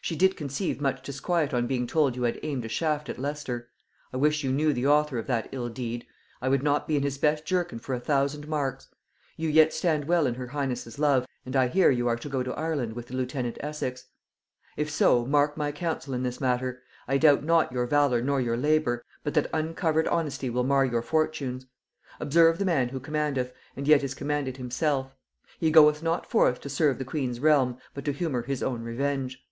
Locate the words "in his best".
6.96-7.44